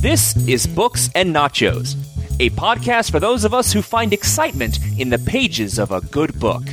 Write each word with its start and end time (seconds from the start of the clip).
This 0.00 0.36
is 0.46 0.66
Books 0.66 1.08
and 1.14 1.34
Nachos, 1.34 1.96
a 2.38 2.50
podcast 2.50 3.10
for 3.10 3.18
those 3.18 3.44
of 3.44 3.54
us 3.54 3.72
who 3.72 3.80
find 3.80 4.12
excitement 4.12 4.78
in 4.98 5.08
the 5.08 5.18
pages 5.18 5.78
of 5.78 5.90
a 5.90 6.02
good 6.02 6.38
book. 6.38 6.64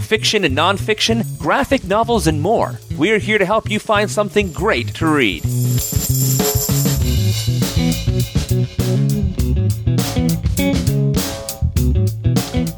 Fiction 0.00 0.44
and 0.44 0.56
nonfiction, 0.56 1.38
graphic 1.38 1.84
novels, 1.84 2.26
and 2.26 2.42
more. 2.42 2.78
We're 2.98 3.18
here 3.18 3.38
to 3.38 3.46
help 3.46 3.70
you 3.70 3.78
find 3.78 4.10
something 4.10 4.52
great 4.52 4.94
to 4.96 5.06
read. 5.06 5.42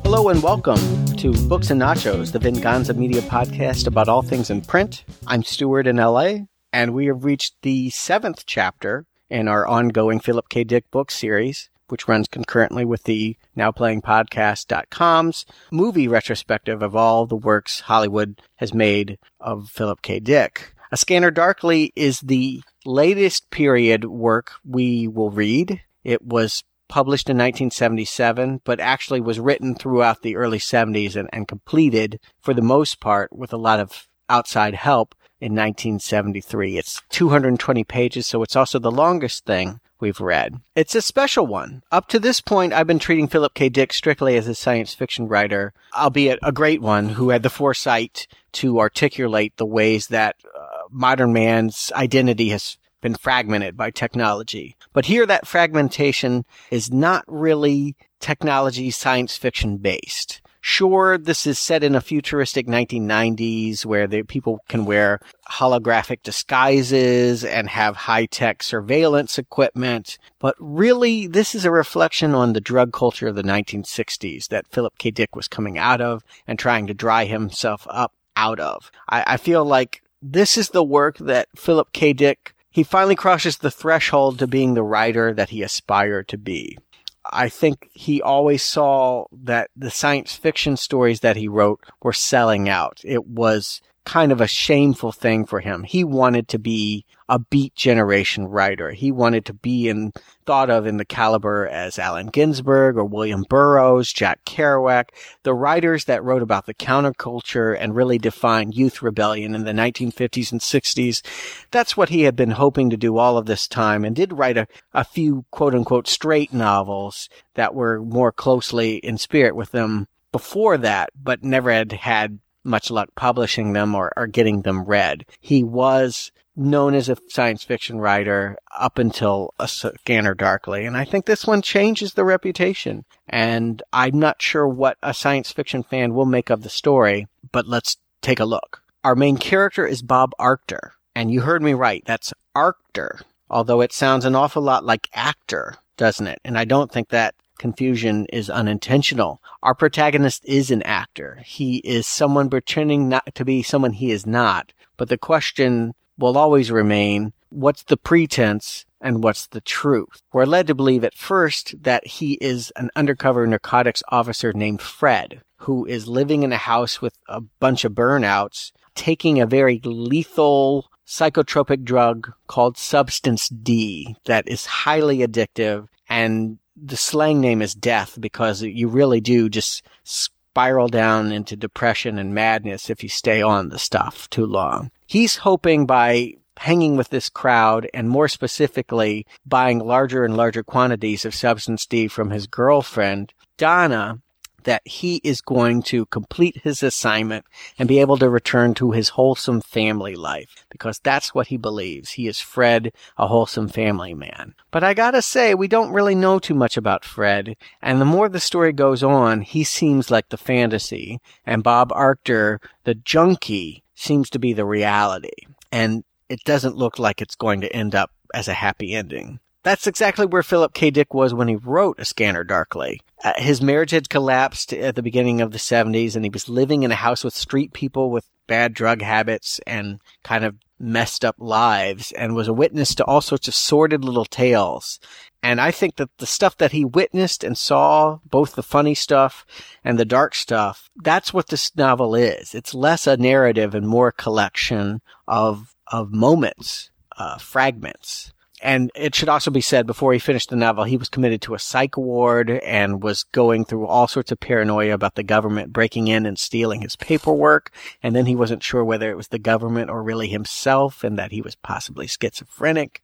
Hello 0.05 0.29
and 0.29 0.41
welcome 0.41 1.04
to 1.25 1.49
Books 1.49 1.71
and 1.71 1.81
Nachos, 1.81 2.33
the 2.33 2.39
Venganza 2.39 2.93
Media 2.93 3.23
podcast 3.23 3.87
about 3.87 4.11
all 4.11 4.21
things 4.21 4.51
in 4.51 4.61
print. 4.61 5.05
I'm 5.27 5.43
Stuart 5.43 5.87
in 5.87 5.97
LA, 5.97 6.41
and 6.71 6.93
we 6.93 7.07
have 7.07 7.25
reached 7.25 7.55
the 7.63 7.89
seventh 7.89 8.45
chapter 8.45 9.07
in 9.31 9.49
our 9.49 9.67
ongoing 9.67 10.21
Philip 10.21 10.51
K. 10.51 10.65
Dick 10.65 10.91
book 10.91 11.11
series, 11.11 11.71
which 11.89 12.07
runs 12.07 12.29
concurrently 12.29 12.85
with 12.85 13.05
the 13.05 13.39
now 13.57 13.73
playing 13.73 14.03
podcast.com's 14.03 15.47
movie 15.71 16.09
retrospective 16.09 16.83
of 16.83 16.95
all 16.95 17.25
the 17.25 17.37
works 17.37 17.81
Hollywood 17.81 18.43
has 18.57 18.75
made 18.75 19.17
of 19.41 19.71
Philip 19.71 20.03
K. 20.03 20.21
Dick. 20.21 20.75
A 20.93 20.99
Scanner 20.99 21.31
Darkly 21.31 21.91
is 21.97 22.21
the 22.21 22.63
latest 22.85 23.49
period 23.49 24.05
work 24.05 24.53
we 24.63 25.09
will 25.09 25.31
read. 25.31 25.81
It 26.05 26.21
was 26.21 26.65
published 26.95 27.29
in 27.29 27.37
1977, 27.37 28.61
but 28.63 28.79
actually 28.79 29.21
was 29.21 29.41
written 29.41 29.75
throughout 29.75 30.23
the 30.23 30.37
early 30.37 30.61
70s 30.61 31.17
and, 31.17 31.29
and 31.33 31.49
completed 31.49 32.21
for 32.41 32.55
the 32.55 32.63
most 32.63 33.01
part 33.01 33.33
with 33.33 33.53
a 33.53 33.57
lot 33.57 33.81
of 33.81 34.07
outside 34.29 34.75
help 34.75 35.13
in 35.41 35.57
1973. 35.57 36.79
It's 36.79 37.03
220 37.09 37.83
pages, 37.83 38.29
so 38.29 38.45
it's 38.45 38.55
also 38.55 38.79
the 38.79 38.93
longest 38.93 39.45
thing 39.45 39.81
we've 39.99 40.21
read. 40.21 40.61
It's 40.77 40.95
a 40.95 41.03
special 41.03 41.49
one. 41.49 41.83
Up 41.91 42.07
to 42.11 42.21
this 42.21 42.41
point, 42.41 42.73
I've 42.73 42.87
been 42.87 43.01
treating 43.01 43.27
Philip 43.27 43.55
K. 43.55 43.69
Dick 43.69 43.93
strictly 43.93 44.37
as 44.37 44.47
a 44.47 44.55
science 44.55 44.95
fiction 44.95 45.27
writer, 45.27 45.73
albeit 45.97 46.39
a 46.45 46.53
great 46.53 46.81
one 46.81 47.09
who 47.09 47.31
had 47.31 47.43
the 47.43 47.51
foresight 47.51 48.29
to 48.53 48.79
articulate 48.79 49.57
the 49.57 49.67
ways 49.67 50.07
that 50.07 50.37
uh, 50.57 50.83
modern 50.93 51.33
man's 51.33 51.91
identity 51.97 52.51
has 52.51 52.79
been 53.05 53.15
fragmented 53.15 53.77
by 53.77 53.91
technology. 53.91 54.77
But 54.95 55.05
here 55.05 55.27
that 55.27 55.47
fragmentation 55.47 56.47
is 56.71 56.91
not 56.91 57.23
really 57.29 57.97
technology 58.19 58.91
science 58.91 59.37
fiction 59.37 59.77
based. 59.77 60.41
Sure, 60.63 61.19
this 61.19 61.47
is 61.47 61.59
set 61.59 61.85
in 61.85 61.95
a 61.95 62.01
futuristic 62.01 62.67
1990s 62.67 63.85
where 63.85 64.07
the 64.07 64.23
people 64.23 64.61
can 64.71 64.87
wear 64.87 65.21
holographic 65.51 66.23
disguises 66.23 67.45
and 67.45 67.69
have 67.69 67.95
high-tech 67.95 68.63
surveillance 68.63 69.37
equipment, 69.37 70.17
but 70.39 70.55
really 70.59 71.27
this 71.27 71.55
is 71.55 71.67
a 71.67 71.71
reflection 71.71 72.35
on 72.35 72.55
the 72.55 72.61
drug 72.63 72.95
culture 72.95 73.29
of 73.29 73.35
the 73.35 73.43
1960s 73.43 74.49
that 74.49 74.67
Philip 74.69 74.97
K. 74.97 75.11
Dick 75.11 75.37
was 75.37 75.47
coming 75.47 75.77
out 75.77 76.01
of 76.01 76.25
and 76.47 76.59
trying 76.59 76.87
to 76.87 76.95
dry 76.95 77.27
himself 77.27 77.87
up 77.91 78.15
out 78.35 78.59
of. 78.59 78.91
I, 79.11 79.35
I 79.35 79.37
feel 79.37 79.67
like 79.67 80.01
this 80.23 80.57
is 80.57 80.71
the 80.71 80.83
work 80.83 81.19
that 81.19 81.49
Philip 81.55 81.93
K. 81.93 82.15
Dick 82.15 82.54
he 82.75 82.83
finally 82.83 83.15
crosses 83.15 83.59
the 83.59 83.71
threshold 83.71 84.41
to 84.41 84.49
being 84.49 84.75
the 84.75 84.83
writer 84.83 85.33
that 85.33 85.51
he 85.51 85.63
aspired 85.63 86.27
to 86.27 86.37
be. 86.37 86.77
I 87.25 87.49
think 87.49 87.89
he 87.93 88.21
always 88.21 88.65
saw 88.65 89.27
that 89.45 89.71
the 89.77 89.93
science 89.93 90.35
fiction 90.35 90.77
stories 90.77 91.21
that 91.21 91.37
he 91.37 91.47
wrote 91.47 91.85
were 92.03 92.13
selling 92.13 92.69
out. 92.69 93.01
It 93.05 93.29
was 93.29 93.81
kind 94.05 94.33
of 94.33 94.41
a 94.41 94.47
shameful 94.47 95.13
thing 95.13 95.47
for 95.47 95.61
him. 95.61 95.83
He 95.83 96.05
wanted 96.05 96.49
to 96.49 96.59
be 96.59 97.05
a 97.29 97.39
beat 97.39 97.75
generation 97.75 98.47
writer. 98.47 98.91
He 98.91 99.11
wanted 99.11 99.47
to 99.47 99.55
be 99.55 99.89
in, 99.89 100.13
thought 100.45 100.69
of 100.69 100.87
in 100.87 100.99
the 100.99 101.07
caliber 101.07 101.67
as 101.67 101.99
Allen 101.99 102.27
Ginsberg 102.27 102.99
or 102.99 103.05
William 103.05 103.45
Burroughs, 103.49 104.13
Jack 104.13 104.45
Kerouac, 104.45 105.09
the 105.43 105.55
writers 105.55 106.05
that 106.05 106.23
wrote 106.23 106.43
about 106.43 106.67
the 106.67 106.75
counterculture 106.75 107.77
and 107.79 107.97
really 107.97 108.19
defined 108.19 108.75
youth 108.75 109.01
rebellion 109.01 109.55
in 109.55 109.65
the 109.65 109.73
1950s 109.73 110.53
and 110.53 110.61
60s. 110.61 111.23
That's 111.71 111.97
what 111.97 112.11
he 112.11 112.23
had 112.23 112.37
been 112.37 112.51
hoping 112.51 112.91
to 112.91 112.99
do 112.99 113.17
all 113.17 113.39
of 113.39 113.47
this 113.47 113.67
time 113.67 114.05
and 114.05 114.15
did 114.15 114.35
write 114.35 114.59
a, 114.59 114.67
a 114.93 115.05
few 115.05 115.47
quote 115.51 115.75
unquote 115.75 116.07
straight 116.07 116.53
novels 116.53 117.31
that 117.55 117.75
were 117.75 118.03
more 118.03 118.33
closely 118.33 118.97
in 118.97 119.17
spirit 119.17 119.57
with 119.57 119.71
them 119.71 120.09
before 120.31 120.77
that, 120.77 121.11
but 121.15 121.45
never 121.45 121.71
had 121.71 121.93
had 121.93 122.41
much 122.65 122.91
luck 122.91 123.11
publishing 123.15 123.73
them 123.73 123.95
or, 123.95 124.13
or 124.17 124.27
getting 124.27 124.63
them 124.63 124.85
read. 124.85 125.25
He 125.41 125.63
was 125.63 126.33
known 126.57 126.95
as 126.95 127.09
a 127.09 127.17
science 127.29 127.65
fiction 127.65 127.99
writer 128.01 128.57
up 128.79 128.99
until 128.99 129.53
a 129.59 129.67
scanner 129.67 130.35
darkly. 130.35 130.87
And 130.87 130.97
I 130.97 131.05
think 131.05 131.27
this 131.27 131.47
one 131.47 131.63
changes 131.63 132.15
the 132.15 132.25
reputation. 132.25 133.05
And 133.29 133.83
I'm 133.93 134.19
not 134.19 134.41
sure 134.41 134.67
what 134.69 134.97
a 135.03 135.15
science 135.15 135.51
fiction 135.51 135.83
fan 135.83 136.15
will 136.15 136.27
make 136.27 136.51
of 136.51 136.63
the 136.63 136.69
story, 136.69 137.27
but 137.51 137.67
let's 137.67 137.97
take 138.23 138.41
a 138.41 138.45
look. 138.45 138.83
Our 139.03 139.17
main 139.17 139.37
character 139.37 139.87
is 139.87 140.03
Bob 140.03 140.31
Arctor. 140.39 140.93
And 141.15 141.31
you 141.31 141.43
heard 141.43 141.63
me 141.63 141.75
right. 141.75 142.03
That's 142.07 142.33
Arctor. 142.57 143.21
Although 143.51 143.81
it 143.83 143.93
sounds 143.93 144.25
an 144.25 144.35
awful 144.35 144.63
lot 144.63 144.85
like 144.85 145.09
actor, 145.13 145.77
doesn't 145.97 146.27
it? 146.27 146.41
And 146.45 146.59
I 146.59 146.65
don't 146.65 146.91
think 146.91 147.11
that 147.11 147.35
confusion 147.59 148.27
is 148.27 148.51
unintentional. 148.51 149.41
Our 149.63 149.75
protagonist 149.75 150.45
is 150.45 150.71
an 150.71 150.83
actor. 150.83 151.41
He 151.45 151.77
is 151.79 152.07
someone 152.07 152.51
pretending 152.51 153.09
not 153.09 153.35
to 153.35 153.45
be 153.45 153.63
someone 153.63 153.93
he 153.93 154.11
is 154.11 154.27
not. 154.27 154.73
But 154.97 155.09
the 155.09 155.19
question 155.19 155.95
will 156.19 156.39
always 156.39 156.71
remain, 156.71 157.33
what's 157.51 157.83
the 157.83 157.97
pretense 157.97 158.87
and 159.01 159.23
what's 159.23 159.47
the 159.47 159.61
truth? 159.61 160.23
We're 160.33 160.45
led 160.45 160.67
to 160.69 160.75
believe 160.75 161.05
at 161.05 161.15
first 161.15 161.83
that 161.83 162.07
he 162.07 162.35
is 162.35 162.73
an 162.77 162.91
undercover 162.97 163.47
narcotics 163.47 164.03
officer 164.09 164.53
named 164.53 164.81
Fred, 164.81 165.43
who 165.59 165.85
is 165.85 166.09
living 166.09 166.43
in 166.43 166.53
a 166.53 166.59
house 166.59 167.01
with 167.01 167.19
a 167.29 167.41
bunch 167.41 167.85
of 167.85 167.93
burnouts, 167.93 168.73
taking 168.95 169.41
a 169.41 169.47
very 169.47 169.81
lethal 169.85 170.91
psychotropic 171.07 171.85
drug 171.85 172.33
called 172.47 172.79
Substance 172.79 173.49
D 173.49 174.17
that 174.25 174.49
is 174.49 174.67
highly 174.67 175.19
addictive 175.19 175.89
and 176.09 176.59
the 176.77 176.97
slang 176.97 177.41
name 177.41 177.63
is 177.63 177.75
death 177.75 178.19
because 178.21 178.63
you 178.63 178.89
really 178.89 179.21
do 179.21 179.49
just 179.49 179.85
spiral 180.03 180.89
down 180.89 181.33
into 181.33 181.57
depression 181.57 182.19
and 182.19 182.35
madness 182.35 182.91
if 182.91 183.03
you 183.03 183.09
stay 183.09 183.43
on 183.43 183.69
the 183.69 183.79
stuff 183.79 184.29
too 184.31 184.47
long. 184.47 184.91
He's 185.07 185.37
hoping 185.37 185.87
by 185.87 186.35
hanging 186.57 186.97
with 186.97 187.11
this 187.11 187.29
crowd 187.29 187.89
and 187.93 188.09
more 188.09 188.29
specifically 188.29 189.27
buying 189.45 189.81
larger 189.81 190.25
and 190.25 190.37
larger 190.37 190.63
quantities 190.63 191.25
of 191.25 191.35
substance 191.35 191.87
D 191.87 192.07
from 192.09 192.31
his 192.31 192.47
girlfriend, 192.47 193.35
Donna, 193.57 194.21
that 194.65 194.87
he 194.87 195.21
is 195.25 195.41
going 195.41 195.83
to 195.85 196.07
complete 196.07 196.61
his 196.63 196.83
assignment 196.83 197.45
and 197.79 197.89
be 197.89 198.01
able 198.01 198.17
to 198.19 198.29
return 198.29 198.75
to 198.75 198.91
his 198.91 199.11
wholesome 199.11 199.61
family 199.61 200.15
life 200.15 200.67
because 200.69 200.99
that's 200.99 201.35
what 201.35 201.49
he 201.49 201.57
believes. 201.57 202.13
He 202.13 202.27
is 202.27 202.41
Fred, 202.41 202.93
a 203.17 203.29
wholesome 203.29 203.69
family 203.69 204.15
man. 204.15 204.55
But 204.71 204.85
I 204.85 204.95
gotta 204.95 205.23
say, 205.23 205.55
we 205.55 205.69
don't 205.69 205.93
really 205.93 206.15
know 206.15 206.39
too 206.39 206.55
much 206.55 206.77
about 206.77 207.05
Fred, 207.05 207.57
and 207.81 208.01
the 208.01 208.05
more 208.05 208.29
the 208.29 208.41
story 208.41 208.73
goes 208.73 209.03
on, 209.03 209.43
he 209.43 209.65
seems 209.65 210.11
like 210.11 210.29
the 210.29 210.37
fantasy, 210.37 211.21
and 211.47 211.63
Bob 211.63 211.91
Arctor, 211.91 212.59
the 212.85 212.95
junkie, 212.95 213.83
seems 213.95 214.29
to 214.31 214.39
be 214.39 214.53
the 214.53 214.65
reality. 214.65 215.31
And 215.71 216.05
it 216.29 216.45
doesn't 216.45 216.77
look 216.77 216.99
like 216.99 217.21
it's 217.21 217.37
going 217.37 217.61
to 217.61 217.73
end 217.75 217.95
up 217.95 218.11
as 218.33 218.49
a 218.49 218.55
happy 218.55 218.95
ending. 218.95 219.41
That's 219.65 219.87
exactly 219.87 220.27
where 220.27 220.43
Philip 220.43 220.75
K. 220.75 220.91
Dick 220.91 221.15
was 221.15 221.33
when 221.33 221.49
he 221.49 221.57
wrote 221.57 221.99
A 221.99 222.05
Scanner 222.05 222.45
Darkly. 222.45 223.01
Uh, 223.25 223.33
his 223.39 223.63
marriage 223.63 223.93
had 223.93 224.11
collapsed 224.11 224.75
at 224.75 224.95
the 224.95 225.03
beginning 225.03 225.41
of 225.41 225.53
the 225.53 225.59
70s, 225.59 226.15
and 226.15 226.23
he 226.25 226.31
was 226.31 226.51
living 226.51 226.83
in 226.83 226.93
a 226.93 226.97
house 226.97 227.25
with 227.25 227.35
street 227.35 227.73
people 227.73 228.11
with 228.11 228.29
bad 228.47 228.75
drug 228.75 229.01
habits 229.01 229.61
and 229.67 230.01
kind 230.23 230.45
of 230.45 230.57
messed 230.79 231.25
up 231.25 231.37
lives, 231.39 232.13
and 232.13 232.35
was 232.35 232.47
a 232.47 232.53
witness 232.53 232.95
to 232.95 233.05
all 233.05 233.23
sorts 233.23 233.49
of 233.49 233.55
sordid 233.55 234.05
little 234.05 234.27
tales. 234.27 235.01
And 235.43 235.63
I 235.63 235.71
think 235.71 235.97
that 235.97 236.11
the 236.19 236.27
stuff 236.27 236.59
that 236.59 236.73
he 236.73 236.85
witnessed 236.85 237.43
and 237.43 237.57
saw, 237.57 238.19
both 238.29 238.57
the 238.57 238.63
funny 238.63 238.95
stuff 238.95 239.47
and 239.83 239.99
the 239.99 240.05
dark 240.05 240.35
stuff, 240.35 240.91
that's 241.03 241.33
what 241.33 241.49
this 241.49 241.75
novel 241.75 242.15
is. 242.15 242.55
It's 242.55 242.75
less 242.75 243.07
a 243.07 243.17
narrative 243.17 243.75
and 243.75 243.89
more 243.89 244.09
a 244.09 244.13
collection 244.13 245.01
of, 245.27 245.75
of 245.87 246.13
moments, 246.13 246.91
uh, 247.17 247.39
fragments 247.39 248.35
and 248.65 248.91
it 248.95 249.15
should 249.15 249.29
also 249.29 249.51
be 249.51 249.61
said 249.61 249.87
before 249.87 250.15
he 250.15 250.19
finished 250.19 250.49
the 250.49 250.57
novel, 250.57 250.85
he 250.85 250.97
was 250.97 251.11
committed 251.11 251.43
to 251.43 251.55
a 251.55 251.59
psych 251.59 251.99
ward 251.99 252.49
and 252.49 253.03
was 253.03 253.25
going 253.25 253.67
through 253.67 253.87
all 253.87 254.09
sorts 254.09 254.33
of 254.33 254.41
paranoia 254.41 254.95
about 254.95 255.17
the 255.17 255.23
government 255.23 255.71
breaking 255.71 256.09
in 256.09 256.25
and 256.25 256.39
stealing 256.39 256.81
his 256.81 256.97
paperwork. 256.97 257.71
And 258.03 258.17
then 258.17 258.25
he 258.25 258.35
wasn't 258.35 258.63
sure 258.63 258.83
whether 258.83 259.11
it 259.11 259.19
was 259.19 259.29
the 259.29 259.39
government 259.39 259.91
or 259.91 260.03
really 260.03 260.29
himself 260.29 261.05
and 261.05 261.19
that 261.19 261.31
he 261.31 261.43
was 261.43 261.57
possibly 261.57 262.07
schizophrenic. 262.07 263.03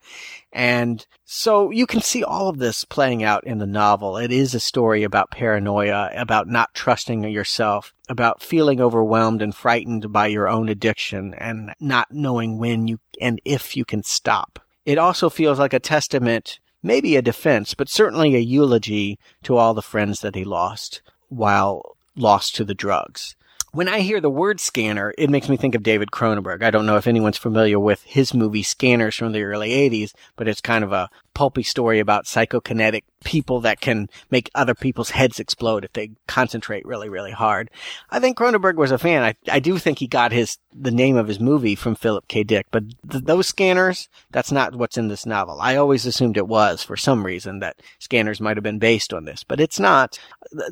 And 0.50 1.06
so 1.26 1.70
you 1.70 1.86
can 1.86 2.00
see 2.00 2.24
all 2.24 2.48
of 2.48 2.56
this 2.56 2.86
playing 2.86 3.22
out 3.22 3.44
in 3.44 3.58
the 3.58 3.66
novel. 3.66 4.16
It 4.16 4.32
is 4.32 4.54
a 4.54 4.60
story 4.60 5.02
about 5.02 5.30
paranoia, 5.30 6.10
about 6.16 6.48
not 6.48 6.72
trusting 6.72 7.24
yourself. 7.24 7.92
about 8.08 8.42
feeling 8.42 8.80
overwhelmed 8.80 9.40
and 9.40 9.54
frightened 9.54 10.12
by 10.12 10.26
your 10.26 10.48
own 10.48 10.68
addiction 10.68 11.32
and 11.34 11.72
not 11.78 12.08
knowing 12.10 12.58
when 12.58 12.88
you 12.88 12.98
and 13.20 13.40
if 13.44 13.76
you 13.76 13.84
can 13.84 14.02
stop. 14.02 14.58
It 14.86 14.98
also 14.98 15.28
feels 15.28 15.58
like 15.58 15.72
a 15.72 15.78
testament, 15.80 16.58
maybe 16.82 17.16
a 17.16 17.22
defense, 17.22 17.74
but 17.74 17.88
certainly 17.88 18.34
a 18.34 18.38
eulogy 18.38 19.18
to 19.42 19.56
all 19.56 19.74
the 19.74 19.82
friends 19.82 20.20
that 20.20 20.34
he 20.34 20.44
lost 20.44 21.02
while 21.28 21.96
lost 22.16 22.56
to 22.56 22.64
the 22.64 22.74
drugs. 22.74 23.36
When 23.72 23.88
I 23.88 24.00
hear 24.00 24.20
the 24.20 24.30
word 24.30 24.58
scanner, 24.58 25.14
it 25.16 25.30
makes 25.30 25.48
me 25.48 25.56
think 25.56 25.76
of 25.76 25.84
David 25.84 26.10
Cronenberg. 26.10 26.64
I 26.64 26.70
don't 26.70 26.86
know 26.86 26.96
if 26.96 27.06
anyone's 27.06 27.38
familiar 27.38 27.78
with 27.78 28.02
his 28.02 28.34
movie 28.34 28.64
Scanners 28.64 29.14
from 29.14 29.30
the 29.30 29.44
early 29.44 29.70
80s, 29.70 30.12
but 30.34 30.48
it's 30.48 30.60
kind 30.60 30.82
of 30.82 30.92
a 30.92 31.08
pulpy 31.34 31.62
story 31.62 32.00
about 32.00 32.24
psychokinetic 32.24 33.02
people 33.24 33.60
that 33.60 33.80
can 33.80 34.08
make 34.30 34.50
other 34.54 34.74
people's 34.74 35.10
heads 35.10 35.38
explode 35.38 35.84
if 35.84 35.92
they 35.92 36.10
concentrate 36.26 36.86
really, 36.86 37.08
really 37.08 37.30
hard. 37.32 37.70
I 38.10 38.18
think 38.18 38.38
Cronenberg 38.38 38.76
was 38.76 38.90
a 38.90 38.98
fan. 38.98 39.22
I, 39.22 39.34
I 39.50 39.60
do 39.60 39.78
think 39.78 39.98
he 39.98 40.06
got 40.06 40.32
his, 40.32 40.58
the 40.74 40.90
name 40.90 41.16
of 41.16 41.28
his 41.28 41.38
movie 41.38 41.74
from 41.74 41.94
Philip 41.94 42.28
K. 42.28 42.42
Dick, 42.44 42.66
but 42.70 42.84
th- 43.10 43.24
those 43.24 43.46
scanners, 43.46 44.08
that's 44.30 44.52
not 44.52 44.74
what's 44.74 44.96
in 44.96 45.08
this 45.08 45.26
novel. 45.26 45.60
I 45.60 45.76
always 45.76 46.06
assumed 46.06 46.36
it 46.36 46.48
was 46.48 46.82
for 46.82 46.96
some 46.96 47.24
reason 47.24 47.60
that 47.60 47.80
scanners 47.98 48.40
might 48.40 48.56
have 48.56 48.64
been 48.64 48.78
based 48.78 49.12
on 49.12 49.24
this, 49.24 49.44
but 49.44 49.60
it's 49.60 49.78
not. 49.78 50.18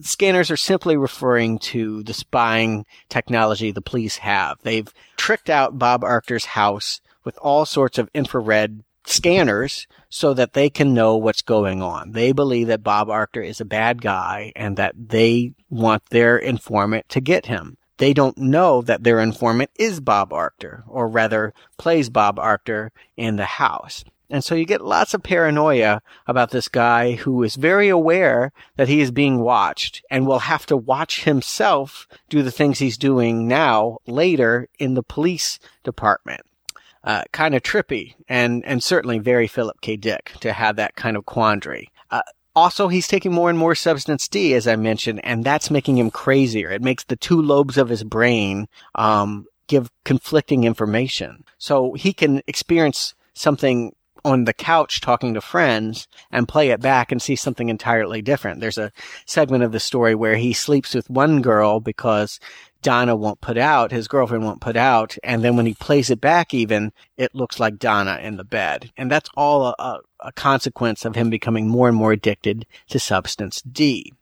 Scanners 0.01 0.51
are 0.51 0.57
simply 0.57 0.97
referring 0.97 1.59
to 1.59 2.03
the 2.03 2.15
spying 2.15 2.87
technology 3.09 3.71
the 3.71 3.83
police 3.83 4.17
have. 4.19 4.59
They've 4.63 4.93
tricked 5.17 5.51
out 5.51 5.79
Bob 5.79 6.03
Arctor's 6.03 6.47
house 6.47 7.01
with 7.25 7.39
all 7.43 7.67
sorts 7.67 7.99
of 7.99 8.09
infrared 8.15 8.83
scanners 9.09 9.87
so 10.09 10.35
that 10.35 10.53
they 10.53 10.71
can 10.71 10.95
know 10.95 11.17
what's 11.17 11.43
going 11.43 11.83
on. 11.83 12.13
They 12.13 12.33
believe 12.33 12.69
that 12.69 12.83
Bob 12.83 13.09
Arctor 13.09 13.47
is 13.47 13.61
a 13.61 13.65
bad 13.65 14.03
guy 14.03 14.53
and 14.57 14.77
that 14.77 14.95
they 14.97 15.53
want 15.71 16.05
their 16.07 16.37
informant 16.39 17.09
to 17.11 17.21
get 17.21 17.47
him. 17.47 17.77
They 17.99 18.13
don't 18.13 18.39
know 18.39 18.81
that 18.83 19.03
their 19.03 19.19
informant 19.19 19.71
is 19.77 20.01
Bob 20.01 20.31
Arctor, 20.31 20.85
or 20.87 21.09
rather 21.09 21.53
plays 21.79 22.09
Bob 22.09 22.37
Arctor 22.37 22.91
in 23.17 23.37
the 23.37 23.45
house. 23.45 24.05
And 24.31 24.45
so 24.45 24.55
you 24.55 24.67
get 24.67 24.83
lots 24.83 25.15
of 25.15 25.23
paranoia 25.23 26.03
about 26.27 26.51
this 26.51 26.69
guy 26.69 27.13
who 27.13 27.43
is 27.43 27.57
very 27.57 27.89
aware 27.89 28.53
that 28.77 28.89
he 28.89 29.01
is 29.01 29.11
being 29.11 29.41
watched 29.41 30.03
and 30.11 30.27
will 30.27 30.41
have 30.41 30.67
to 30.67 30.77
watch 30.77 31.25
himself 31.25 32.07
do 32.29 32.43
the 32.43 32.51
things 32.51 32.79
he's 32.79 32.99
doing 32.99 33.49
now 33.49 33.99
later 34.07 34.69
in 34.79 34.95
the 34.95 35.03
police 35.03 35.59
department 35.83 36.43
uh, 37.09 37.25
kind 37.33 37.55
of 37.55 37.63
trippy 37.63 38.15
and, 38.29 38.63
and 38.67 38.85
certainly 38.85 39.19
very 39.19 39.47
Philip 39.47 39.81
K. 39.81 39.97
Dick 39.97 40.33
to 40.41 40.53
have 40.53 40.77
that 40.77 40.95
kind 40.95 41.17
of 41.17 41.25
quandary. 41.25 41.89
Uh, 42.11 42.21
also, 42.55 42.89
he's 42.89 43.09
taking 43.09 43.33
more 43.33 43.49
and 43.49 43.59
more 43.59 43.75
substance 43.75 44.29
D, 44.29 44.53
as 44.53 44.69
I 44.69 44.77
mentioned, 44.77 45.21
and 45.25 45.43
that's 45.43 45.71
making 45.71 45.97
him 45.97 46.11
crazier. 46.11 46.71
It 46.71 46.83
makes 46.83 47.05
the 47.05 47.17
two 47.17 47.41
lobes 47.41 47.79
of 47.79 47.89
his 47.89 48.05
brain, 48.05 48.69
um, 48.95 49.47
give 49.69 49.91
conflicting 50.05 50.65
information. 50.65 51.45
So 51.57 51.95
he 51.95 52.13
can 52.13 52.43
experience 52.47 53.15
something 53.33 53.95
on 54.25 54.45
the 54.45 54.53
couch 54.53 55.01
talking 55.01 55.35
to 55.35 55.41
friends 55.41 56.09
and 56.31 56.49
play 56.49 56.71
it 56.71 56.81
back 56.81 57.13
and 57.13 57.21
see 57.21 57.37
something 57.37 57.69
entirely 57.69 58.23
different. 58.23 58.61
There's 58.61 58.79
a 58.79 58.93
segment 59.27 59.65
of 59.65 59.73
the 59.73 59.81
story 59.81 60.15
where 60.15 60.37
he 60.37 60.53
sleeps 60.53 60.95
with 60.95 61.11
one 61.11 61.43
girl 61.43 61.81
because 61.81 62.41
Donna 62.83 63.17
won't 63.17 63.41
put 63.41 63.59
out, 63.59 63.91
his 63.91 64.09
girlfriend 64.09 64.45
won't 64.45 64.61
put 64.61 64.77
out, 64.77 65.17
and 65.25 65.43
then 65.43 65.57
when 65.57 65.67
he 65.67 65.75
plays 65.75 66.11
it 66.11 66.21
back 66.21 66.55
even, 66.55 66.93
it 67.17 67.35
looks 67.35 67.59
like 67.59 67.79
Donna 67.79 68.21
in 68.23 68.37
the 68.37 68.45
bed. 68.45 68.93
And 68.97 69.11
that's 69.11 69.31
all 69.37 69.75
a, 69.79 70.01
a 70.21 70.33
consequence 70.33 71.05
of 71.05 71.17
him 71.17 71.29
becoming 71.29 71.69
more 71.69 71.89
and 71.89 71.97
more 71.97 72.13
addicted 72.13 72.67
to 72.91 73.01
substance 73.01 73.63
D. 73.63 74.13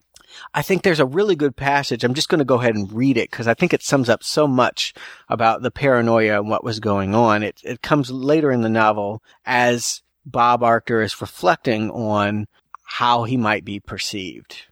I 0.55 0.63
think 0.63 0.83
there's 0.83 1.01
a 1.01 1.07
really 1.07 1.37
good 1.37 1.57
passage. 1.57 2.05
I'm 2.05 2.15
just 2.15 2.29
going 2.29 2.39
to 2.39 2.45
go 2.45 2.61
ahead 2.61 2.75
and 2.75 2.93
read 2.93 3.17
it 3.17 3.31
because 3.31 3.47
I 3.47 3.55
think 3.55 3.73
it 3.73 3.83
sums 3.83 4.09
up 4.09 4.23
so 4.23 4.47
much 4.47 4.95
about 5.29 5.63
the 5.63 5.71
paranoia 5.71 6.41
and 6.41 6.49
what 6.49 6.65
was 6.65 6.81
going 6.81 7.15
on. 7.15 7.43
It, 7.43 7.61
it 7.65 7.83
comes 7.83 8.11
later 8.11 8.51
in 8.51 8.63
the 8.63 8.69
novel 8.69 9.23
as 9.45 10.03
Bob 10.25 10.63
Arctor 10.63 11.05
is 11.05 11.21
reflecting 11.21 11.91
on 11.91 12.47
how 12.85 13.25
he 13.25 13.37
might 13.37 13.65
be 13.65 13.81
perceived. 13.81 14.67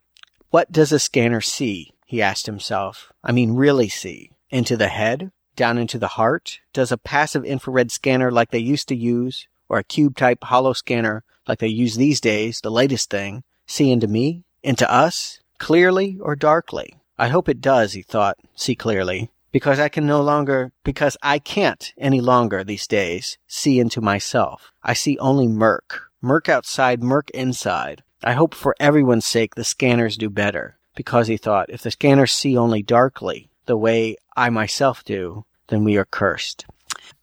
What 0.50 0.70
does 0.70 0.92
a 0.92 0.98
scanner 0.98 1.40
see? 1.40 1.92
he 2.06 2.22
asked 2.22 2.46
himself. 2.46 3.12
I 3.22 3.32
mean, 3.32 3.54
really 3.54 3.88
see? 3.88 4.30
Into 4.50 4.76
the 4.76 4.88
head? 4.88 5.32
Down 5.56 5.78
into 5.78 5.98
the 5.98 6.08
heart? 6.08 6.60
Does 6.72 6.92
a 6.92 6.98
passive 6.98 7.44
infrared 7.44 7.90
scanner 7.90 8.30
like 8.30 8.50
they 8.50 8.58
used 8.58 8.88
to 8.88 8.96
use, 8.96 9.48
or 9.68 9.78
a 9.78 9.84
cube 9.84 10.16
type 10.16 10.44
hollow 10.44 10.72
scanner 10.72 11.24
like 11.48 11.58
they 11.58 11.68
use 11.68 11.96
these 11.96 12.20
days, 12.20 12.60
the 12.60 12.70
latest 12.70 13.10
thing, 13.10 13.44
see 13.66 13.90
into 13.90 14.06
me? 14.06 14.44
Into 14.62 14.90
us? 14.90 15.40
Clearly 15.58 16.18
or 16.20 16.36
darkly? 16.36 16.96
I 17.18 17.28
hope 17.28 17.48
it 17.48 17.60
does, 17.60 17.92
he 17.92 18.02
thought, 18.02 18.38
see 18.54 18.74
clearly. 18.74 19.30
Because 19.52 19.78
I 19.78 19.88
can 19.88 20.06
no 20.06 20.20
longer, 20.20 20.72
because 20.82 21.16
I 21.22 21.38
can't 21.38 21.92
any 21.96 22.20
longer 22.20 22.64
these 22.64 22.88
days 22.88 23.38
see 23.46 23.78
into 23.78 24.00
myself. 24.00 24.72
I 24.82 24.94
see 24.94 25.16
only 25.18 25.46
murk. 25.46 26.10
Murk 26.20 26.48
outside, 26.48 27.02
murk 27.02 27.30
inside. 27.30 28.02
I 28.24 28.32
hope 28.32 28.54
for 28.54 28.74
everyone's 28.80 29.26
sake 29.26 29.54
the 29.54 29.64
scanners 29.64 30.16
do 30.16 30.28
better 30.28 30.78
because 30.96 31.28
he 31.28 31.36
thought, 31.36 31.70
if 31.70 31.82
the 31.82 31.90
scanners 31.90 32.32
see 32.32 32.56
only 32.56 32.82
darkly, 32.82 33.50
the 33.66 33.76
way 33.76 34.16
I 34.36 34.50
myself 34.50 35.04
do, 35.04 35.44
then 35.68 35.84
we 35.84 35.96
are 35.96 36.04
cursed. 36.04 36.66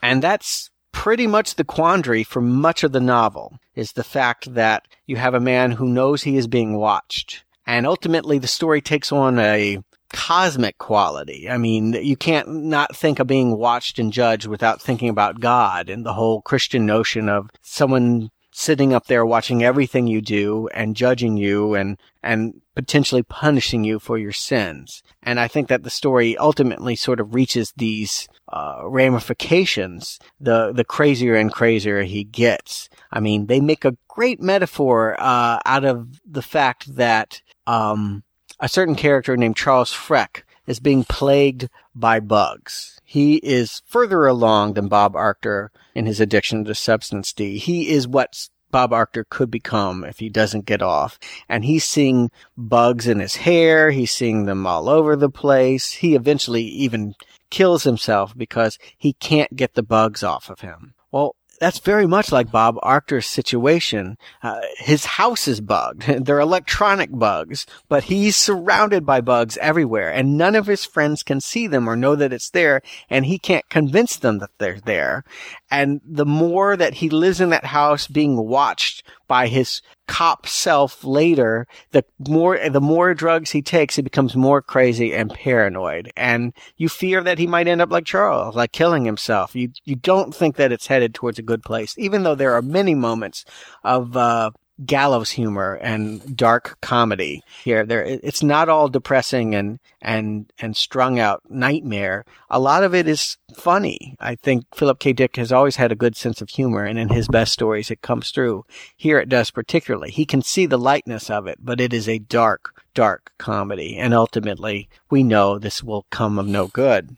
And 0.02 0.22
that's 0.22 0.70
pretty 0.92 1.28
much 1.28 1.56
the 1.56 1.64
quandary 1.64 2.24
for 2.24 2.42
much 2.42 2.84
of 2.84 2.92
the 2.92 3.00
novel, 3.00 3.58
is 3.76 3.94
the 3.94 4.04
fact 4.04 4.54
that 4.54 4.88
you 5.06 5.16
have 5.16 5.34
a 5.34 5.40
man 5.40 5.72
who 5.72 5.88
knows 5.88 6.24
he 6.24 6.38
is 6.38 6.48
being 6.48 6.78
watched. 6.78 7.44
And 7.66 7.86
ultimately 7.86 8.38
the 8.40 8.48
story 8.48 8.82
takes 8.82 9.12
on 9.12 9.40
a 9.40 9.80
cosmic 10.14 10.78
quality. 10.78 11.50
I 11.50 11.58
mean, 11.58 11.94
you 11.94 12.18
can't 12.18 12.48
not 12.50 12.96
think 12.96 13.20
of 13.20 13.28
being 13.28 13.58
watched 13.58 13.98
and 13.98 14.12
judged 14.12 14.48
without 14.48 14.82
thinking 14.82 15.10
about 15.10 15.40
God 15.40 15.90
and 15.90 16.06
the 16.06 16.14
whole 16.14 16.42
Christian 16.42 16.86
notion 16.86 17.30
of 17.30 17.50
someone 17.62 18.30
sitting 18.54 18.94
up 18.94 19.08
there 19.08 19.26
watching 19.26 19.64
everything 19.64 20.08
you 20.08 20.22
do 20.22 20.68
and 20.74 20.96
judging 20.96 21.38
you 21.38 21.74
and, 21.74 21.98
and 22.22 22.54
potentially 22.76 23.24
punishing 23.24 23.84
you 23.84 23.98
for 23.98 24.18
your 24.18 24.34
sins. 24.34 25.02
And 25.24 25.40
I 25.40 25.48
think 25.48 25.70
that 25.70 25.84
the 25.84 25.90
story 25.90 26.38
ultimately 26.38 26.98
sort 26.98 27.22
of 27.22 27.34
reaches 27.34 27.72
these, 27.78 28.28
uh, 28.52 28.82
ramifications 28.84 30.20
the, 30.40 30.74
the 30.74 30.84
crazier 30.84 31.36
and 31.36 31.52
crazier 31.52 32.04
he 32.04 32.26
gets. 32.26 32.90
I 33.12 33.22
mean, 33.22 33.46
they 33.46 33.62
make 33.62 33.86
a 33.86 33.96
great 34.10 34.42
metaphor, 34.42 35.16
uh, 35.18 35.60
out 35.66 35.86
of 35.86 36.20
the 36.30 36.42
fact 36.42 36.96
that, 36.96 37.42
um, 37.68 38.24
a 38.60 38.70
certain 38.70 38.96
character 38.96 39.36
named 39.38 39.56
Charles 39.56 39.92
Freck 39.92 40.44
is 40.68 40.80
being 40.80 41.04
plagued 41.04 41.70
by 41.96 42.20
bugs. 42.20 43.00
He 43.04 43.36
is 43.38 43.82
further 43.86 44.28
along 44.28 44.74
than 44.74 44.88
Bob 44.88 45.14
Arctor 45.14 45.70
in 45.96 46.06
his 46.06 46.20
addiction 46.20 46.64
to 46.66 46.76
substance 46.76 47.34
D. 47.34 47.58
He 47.58 47.90
is 47.90 48.08
what 48.08 48.48
Bob 48.70 48.92
Arctor 48.92 49.26
could 49.30 49.52
become 49.52 50.04
if 50.04 50.20
he 50.20 50.30
doesn't 50.30 50.66
get 50.66 50.82
off. 50.82 51.20
And 51.50 51.66
he's 51.66 51.84
seeing 51.84 52.32
bugs 52.58 53.08
in 53.08 53.20
his 53.20 53.36
hair. 53.36 53.92
He's 53.92 54.12
seeing 54.12 54.46
them 54.46 54.66
all 54.66 54.88
over 54.88 55.16
the 55.16 55.30
place. 55.30 55.92
He 55.92 56.16
eventually 56.16 56.64
even 56.64 57.16
kills 57.50 57.84
himself 57.84 58.36
because 58.36 58.80
he 58.98 59.14
can't 59.14 59.56
get 59.56 59.74
the 59.74 59.84
bugs 59.84 60.24
off 60.24 60.50
of 60.50 60.62
him. 60.62 60.94
Well, 61.12 61.36
that's 61.62 61.78
very 61.78 62.08
much 62.08 62.32
like 62.32 62.52
Bob 62.52 62.80
Arctor's 62.82 63.28
situation. 63.28 64.18
Uh, 64.42 64.62
his 64.80 65.06
house 65.06 65.48
is 65.48 65.62
bugged. 65.62 66.02
They're 66.26 66.40
electronic 66.40 67.12
bugs, 67.12 67.68
but 67.88 68.06
he's 68.06 68.36
surrounded 68.36 69.06
by 69.06 69.22
bugs 69.22 69.58
everywhere 69.58 70.12
and 70.12 70.40
none 70.40 70.56
of 70.56 70.66
his 70.66 70.86
friends 70.86 71.22
can 71.22 71.40
see 71.40 71.68
them 71.68 71.88
or 71.88 71.96
know 71.96 72.16
that 72.16 72.34
it's 72.34 72.50
there 72.50 72.82
and 73.12 73.28
he 73.28 73.38
can't 73.38 73.70
convince 73.70 74.18
them 74.18 74.40
that 74.40 74.50
they're 74.58 74.80
there. 74.80 75.24
And 75.72 76.02
the 76.06 76.26
more 76.26 76.76
that 76.76 76.96
he 76.96 77.10
lives 77.10 77.40
in 77.40 77.50
that 77.50 77.66
house 77.66 78.06
being 78.06 78.36
watched 78.36 79.08
by 79.28 79.48
his 79.48 79.82
cop 80.08 80.46
self 80.46 81.04
later, 81.06 81.66
the 81.92 82.04
more, 82.28 82.60
the 82.70 82.82
more 82.82 83.14
drugs 83.14 83.52
he 83.52 83.62
takes, 83.62 83.96
he 83.96 84.02
becomes 84.02 84.36
more 84.36 84.62
crazy 84.62 85.14
and 85.14 85.34
paranoid. 85.34 86.12
And 86.18 86.54
you 86.76 86.90
fear 86.90 87.24
that 87.24 87.40
he 87.40 87.48
might 87.48 87.70
end 87.70 87.82
up 87.82 87.90
like 87.90 88.06
Charles, 88.06 88.56
like 88.56 88.74
killing 88.74 89.06
himself. 89.06 89.56
You, 89.56 89.70
you 89.86 89.96
don't 89.96 90.36
think 90.36 90.58
that 90.58 90.74
it's 90.74 90.88
headed 90.88 91.16
towards 91.16 91.40
a 91.40 91.44
good 91.44 91.64
place, 91.64 91.96
even 91.98 92.24
though 92.24 92.36
there 92.36 92.54
are 92.54 92.62
many 92.62 92.94
moments 92.94 93.46
of, 93.84 94.18
uh, 94.18 94.52
gallows 94.86 95.32
humor 95.32 95.78
and 95.82 96.36
dark 96.36 96.78
comedy 96.82 97.44
here. 97.64 97.86
There, 97.86 98.04
it's 98.04 98.44
not 98.44 98.70
all 98.70 98.90
depressing 98.90 99.54
and 99.56 99.80
and 100.02 100.52
and 100.60 100.76
strung 100.76 101.20
out 101.20 101.44
nightmare. 101.50 102.26
A 102.50 102.60
lot 102.60 102.84
of 102.84 102.96
it 102.96 103.08
is 103.08 103.38
funny. 103.56 104.16
I 104.20 104.36
think 104.36 104.66
Philip 104.74 105.00
K. 105.00 105.14
Dick 105.14 105.36
has 105.36 105.52
always 105.52 105.76
had 105.76 105.92
a 105.92 105.96
good 105.96 106.16
sense 106.16 106.42
of 106.42 106.50
humor, 106.50 106.84
and 106.84 106.98
in 106.98 107.10
his 107.10 107.28
best 107.28 107.54
stories, 107.54 107.92
it 107.92 108.02
comes 108.02 108.32
through. 108.32 108.66
Here, 108.96 109.20
it 109.20 109.30
does 109.30 109.52
particularly. 109.52 110.12
He 110.12 110.26
can 110.26 110.42
see 110.42 110.66
the 110.66 110.78
lightness 110.78 111.30
of 111.30 111.48
it, 111.48 111.60
but 111.62 111.80
it 111.80 111.94
is 111.94 112.10
a 112.10 112.20
dark, 112.20 112.82
dark 112.94 113.32
comedy, 113.38 113.98
and 113.98 114.14
ultimately, 114.14 114.90
we 115.10 115.24
know 115.24 115.58
this 115.58 115.84
will 115.84 116.06
come 116.10 116.40
of 116.40 116.48
no 116.48 116.68
good. 116.68 117.18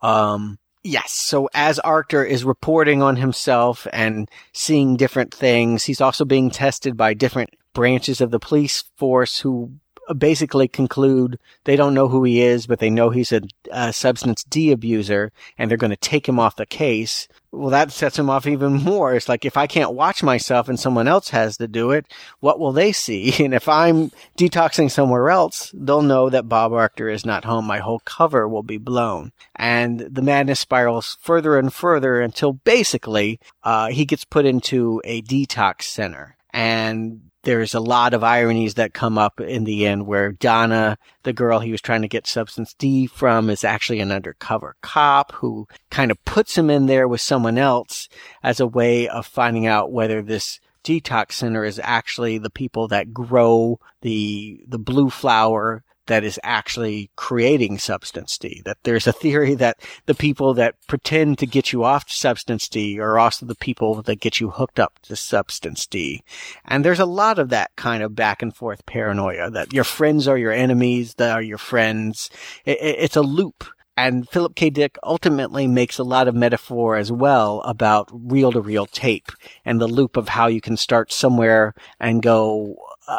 Um, 0.00 0.58
Yes. 0.84 1.12
So 1.12 1.48
as 1.54 1.80
Arctor 1.84 2.26
is 2.26 2.44
reporting 2.44 3.02
on 3.02 3.16
himself 3.16 3.86
and 3.92 4.30
seeing 4.52 4.96
different 4.96 5.34
things, 5.34 5.84
he's 5.84 6.00
also 6.00 6.24
being 6.24 6.50
tested 6.50 6.96
by 6.96 7.14
different 7.14 7.50
branches 7.74 8.20
of 8.20 8.30
the 8.30 8.38
police 8.38 8.84
force 8.96 9.40
who 9.40 9.72
basically 10.16 10.68
conclude 10.68 11.38
they 11.64 11.76
don't 11.76 11.94
know 11.94 12.08
who 12.08 12.24
he 12.24 12.40
is, 12.40 12.66
but 12.66 12.78
they 12.78 12.90
know 12.90 13.10
he's 13.10 13.32
a, 13.32 13.42
a 13.70 13.92
substance 13.92 14.44
D 14.44 14.72
abuser 14.72 15.32
and 15.58 15.70
they're 15.70 15.78
going 15.78 15.90
to 15.90 15.96
take 15.96 16.28
him 16.28 16.38
off 16.38 16.56
the 16.56 16.66
case. 16.66 17.28
Well, 17.50 17.70
that 17.70 17.92
sets 17.92 18.18
him 18.18 18.28
off 18.28 18.46
even 18.46 18.74
more. 18.74 19.14
It's 19.14 19.28
like 19.28 19.46
if 19.46 19.56
I 19.56 19.66
can't 19.66 19.94
watch 19.94 20.22
myself 20.22 20.68
and 20.68 20.78
someone 20.78 21.08
else 21.08 21.30
has 21.30 21.56
to 21.56 21.66
do 21.66 21.92
it, 21.92 22.06
what 22.40 22.58
will 22.58 22.72
they 22.72 22.92
see? 22.92 23.32
And 23.48 23.54
if 23.54 23.68
I'm 23.68 24.10
detoxing 24.36 24.90
somewhere 24.90 25.30
else, 25.30 25.72
they'll 25.74 26.02
know 26.02 26.28
that 26.28 26.48
Bob 26.48 26.72
Arctor 26.72 27.08
is 27.08 27.24
not 27.24 27.46
home. 27.46 27.64
My 27.64 27.78
whole 27.78 28.00
cover 28.00 28.46
will 28.46 28.62
be 28.62 28.76
blown. 28.76 29.32
And 29.56 30.00
the 30.00 30.20
madness 30.20 30.60
spirals 30.60 31.16
further 31.22 31.58
and 31.58 31.72
further 31.72 32.20
until 32.20 32.52
basically, 32.52 33.40
uh, 33.64 33.88
he 33.88 34.04
gets 34.04 34.24
put 34.24 34.44
into 34.44 35.00
a 35.04 35.22
detox 35.22 35.82
center. 35.84 36.36
And 36.50 37.30
there's 37.48 37.72
a 37.72 37.80
lot 37.80 38.12
of 38.12 38.22
ironies 38.22 38.74
that 38.74 38.92
come 38.92 39.16
up 39.16 39.40
in 39.40 39.64
the 39.64 39.86
end 39.86 40.06
where 40.06 40.32
Donna, 40.32 40.98
the 41.22 41.32
girl 41.32 41.60
he 41.60 41.72
was 41.72 41.80
trying 41.80 42.02
to 42.02 42.08
get 42.08 42.26
substance 42.26 42.74
D 42.74 43.06
from, 43.06 43.48
is 43.48 43.64
actually 43.64 44.00
an 44.00 44.12
undercover 44.12 44.76
cop 44.82 45.32
who 45.32 45.66
kind 45.90 46.10
of 46.10 46.22
puts 46.26 46.58
him 46.58 46.68
in 46.68 46.84
there 46.84 47.08
with 47.08 47.22
someone 47.22 47.56
else 47.56 48.10
as 48.42 48.60
a 48.60 48.66
way 48.66 49.08
of 49.08 49.24
finding 49.24 49.66
out 49.66 49.90
whether 49.90 50.20
this 50.20 50.60
detox 50.84 51.32
center 51.32 51.64
is 51.64 51.80
actually 51.82 52.36
the 52.36 52.50
people 52.50 52.86
that 52.88 53.14
grow 53.14 53.80
the 54.02 54.62
the 54.68 54.78
blue 54.78 55.08
flower 55.08 55.82
that 56.08 56.24
is 56.24 56.40
actually 56.42 57.10
creating 57.16 57.78
substance 57.78 58.36
D. 58.36 58.60
That 58.64 58.78
there's 58.82 59.06
a 59.06 59.12
theory 59.12 59.54
that 59.54 59.78
the 60.06 60.14
people 60.14 60.52
that 60.54 60.74
pretend 60.86 61.38
to 61.38 61.46
get 61.46 61.72
you 61.72 61.84
off 61.84 62.10
substance 62.10 62.68
D 62.68 62.98
are 62.98 63.18
also 63.18 63.46
the 63.46 63.54
people 63.54 64.02
that 64.02 64.20
get 64.20 64.40
you 64.40 64.50
hooked 64.50 64.80
up 64.80 64.98
to 65.02 65.16
substance 65.16 65.86
D. 65.86 66.22
And 66.64 66.84
there's 66.84 67.00
a 67.00 67.06
lot 67.06 67.38
of 67.38 67.50
that 67.50 67.70
kind 67.76 68.02
of 68.02 68.14
back 68.14 68.42
and 68.42 68.54
forth 68.54 68.84
paranoia 68.86 69.50
that 69.50 69.72
your 69.72 69.84
friends 69.84 70.26
are 70.26 70.38
your 70.38 70.52
enemies, 70.52 71.14
that 71.14 71.32
are 71.32 71.42
your 71.42 71.58
friends. 71.58 72.30
It, 72.64 72.78
it, 72.80 72.96
it's 72.98 73.16
a 73.16 73.22
loop. 73.22 73.64
And 73.96 74.28
Philip 74.28 74.54
K. 74.54 74.70
Dick 74.70 74.96
ultimately 75.02 75.66
makes 75.66 75.98
a 75.98 76.04
lot 76.04 76.28
of 76.28 76.34
metaphor 76.34 76.94
as 76.94 77.10
well 77.10 77.62
about 77.62 78.08
reel 78.12 78.52
to 78.52 78.60
reel 78.60 78.86
tape 78.86 79.32
and 79.64 79.80
the 79.80 79.88
loop 79.88 80.16
of 80.16 80.28
how 80.28 80.46
you 80.46 80.60
can 80.60 80.76
start 80.76 81.10
somewhere 81.10 81.74
and 81.98 82.22
go 82.22 82.76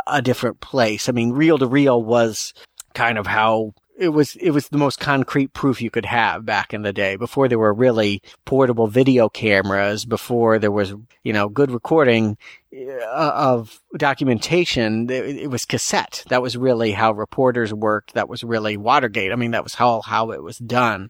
a 0.07 0.21
different 0.21 0.61
place. 0.61 1.09
I 1.09 1.11
mean, 1.11 1.31
reel 1.31 1.57
to 1.57 1.67
reel 1.67 2.01
was 2.01 2.53
kind 2.99 3.17
of 3.17 3.25
how 3.25 3.73
it 3.97 4.09
was 4.09 4.35
it 4.35 4.51
was 4.51 4.67
the 4.67 4.77
most 4.77 4.99
concrete 4.99 5.53
proof 5.53 5.81
you 5.81 5.89
could 5.89 6.05
have 6.05 6.45
back 6.45 6.73
in 6.73 6.81
the 6.81 6.91
day 6.91 7.15
before 7.15 7.47
there 7.47 7.57
were 7.57 7.73
really 7.73 8.21
portable 8.43 8.87
video 8.87 9.29
cameras 9.29 10.03
before 10.03 10.59
there 10.59 10.69
was 10.69 10.93
you 11.23 11.31
know 11.31 11.47
good 11.47 11.71
recording 11.71 12.37
uh, 12.71 13.31
of 13.33 13.81
documentation, 13.97 15.09
it, 15.09 15.49
was 15.49 15.65
cassette. 15.65 16.23
That 16.29 16.43
was 16.43 16.55
really 16.55 16.91
how 16.91 17.13
reporters 17.13 17.73
worked. 17.73 18.13
That 18.13 18.29
was 18.29 18.43
really 18.43 18.77
Watergate. 18.77 19.31
I 19.31 19.35
mean, 19.35 19.51
that 19.51 19.63
was 19.63 19.73
how, 19.73 20.01
how 20.01 20.29
it 20.29 20.43
was 20.43 20.59
done. 20.59 21.09